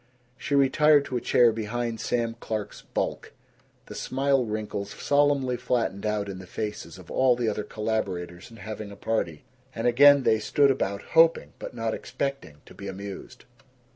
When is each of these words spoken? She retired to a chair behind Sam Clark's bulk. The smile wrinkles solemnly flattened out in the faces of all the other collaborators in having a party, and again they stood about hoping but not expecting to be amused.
She 0.35 0.55
retired 0.55 1.05
to 1.05 1.17
a 1.17 1.21
chair 1.21 1.51
behind 1.51 1.99
Sam 2.01 2.35
Clark's 2.39 2.81
bulk. 2.81 3.33
The 3.85 3.93
smile 3.93 4.43
wrinkles 4.43 4.89
solemnly 4.89 5.57
flattened 5.57 6.07
out 6.07 6.27
in 6.27 6.39
the 6.39 6.47
faces 6.47 6.97
of 6.97 7.11
all 7.11 7.35
the 7.35 7.47
other 7.47 7.61
collaborators 7.61 8.49
in 8.49 8.57
having 8.57 8.89
a 8.89 8.95
party, 8.95 9.43
and 9.75 9.85
again 9.85 10.23
they 10.23 10.39
stood 10.39 10.71
about 10.71 11.03
hoping 11.13 11.53
but 11.59 11.75
not 11.75 11.93
expecting 11.93 12.61
to 12.65 12.73
be 12.73 12.87
amused. 12.87 13.45